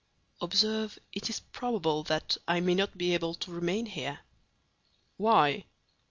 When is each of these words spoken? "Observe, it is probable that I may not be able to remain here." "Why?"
"Observe, 0.41 0.97
it 1.13 1.29
is 1.29 1.41
probable 1.41 2.01
that 2.01 2.35
I 2.47 2.59
may 2.59 2.73
not 2.73 2.97
be 2.97 3.13
able 3.13 3.35
to 3.35 3.51
remain 3.51 3.85
here." 3.85 4.21
"Why?" 5.17 5.65